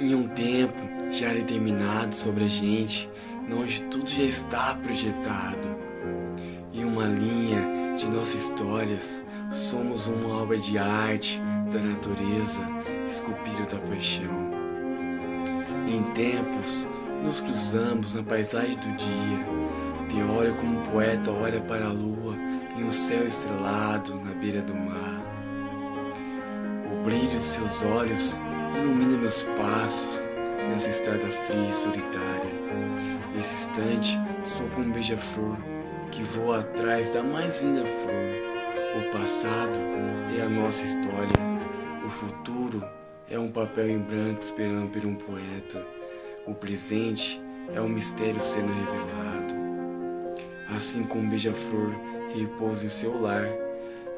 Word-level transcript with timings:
Em 0.00 0.12
um 0.12 0.26
tempo 0.26 0.82
já 1.12 1.32
determinado 1.32 2.14
sobre 2.14 2.44
a 2.44 2.48
gente, 2.48 3.08
onde 3.50 3.80
tudo 3.82 4.10
já 4.10 4.24
está 4.24 4.74
projetado. 4.74 5.68
Em 6.72 6.84
uma 6.84 7.04
linha 7.04 7.94
de 7.96 8.06
nossas 8.06 8.42
histórias, 8.42 9.24
somos 9.52 10.08
uma 10.08 10.42
obra 10.42 10.58
de 10.58 10.76
arte 10.78 11.40
da 11.70 11.78
natureza, 11.78 12.60
esculpida 13.08 13.66
da 13.70 13.78
paixão. 13.88 14.52
Em 15.86 16.02
tempos, 16.12 16.86
nos 17.22 17.40
cruzamos 17.40 18.16
na 18.16 18.22
paisagem 18.24 18.76
do 18.76 18.96
dia. 18.96 19.46
Te 20.08 20.20
olho 20.22 20.56
como 20.56 20.80
um 20.80 20.82
poeta 20.82 21.30
olha 21.30 21.60
para 21.60 21.86
a 21.86 21.92
lua 21.92 22.34
em 22.76 22.82
um 22.82 22.90
céu 22.90 23.24
estrelado 23.24 24.16
na 24.24 24.32
beira 24.32 24.60
do 24.60 24.74
mar. 24.74 25.22
O 26.92 27.04
brilho 27.04 27.28
de 27.28 27.38
seus 27.38 27.82
olhos 27.82 28.36
ilumina 28.76 29.16
meus 29.16 29.42
passos 29.58 30.26
nessa 30.68 30.90
estrada 30.90 31.26
fria 31.26 31.70
e 31.70 31.74
solitária. 31.74 32.52
Nesse 33.34 33.54
instante, 33.54 34.18
sou 34.56 34.68
como 34.70 34.86
um 34.86 34.92
beija-flor 34.92 35.56
que 36.10 36.22
voa 36.22 36.60
atrás 36.60 37.12
da 37.12 37.22
mais 37.22 37.62
linda 37.62 37.84
flor. 37.86 38.34
O 38.96 39.18
passado 39.18 39.78
é 40.36 40.42
a 40.42 40.48
nossa 40.48 40.84
história. 40.84 41.32
O 42.04 42.08
futuro 42.08 42.84
é 43.28 43.38
um 43.38 43.50
papel 43.50 43.90
em 43.90 43.98
branco 43.98 44.40
esperando 44.40 44.90
por 44.90 45.04
um 45.04 45.14
poeta. 45.14 45.84
O 46.46 46.54
presente 46.54 47.42
é 47.74 47.80
um 47.80 47.88
mistério 47.88 48.40
sendo 48.40 48.72
revelado. 48.72 49.54
Assim 50.76 51.04
como 51.04 51.24
um 51.24 51.28
beija-flor 51.28 51.92
repousa 52.34 52.86
em 52.86 52.88
seu 52.88 53.20
lar, 53.20 53.48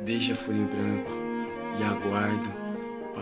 deixa 0.00 0.32
a 0.32 0.36
folha 0.36 0.56
em 0.56 0.66
branco 0.66 1.10
e 1.78 1.84
aguardo 1.84 2.63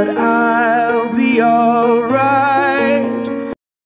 what 0.00 0.16
I 0.16 0.69